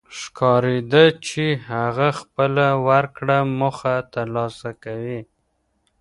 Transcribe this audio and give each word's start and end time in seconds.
ښکارېده 0.19 1.05
چې 1.27 1.45
هغه 1.71 2.07
خپله 2.19 2.67
ورکړه 2.87 3.37
موخه 3.59 3.95
تر 4.13 4.25
لاسه 4.35 4.69
کوي. 4.83 5.21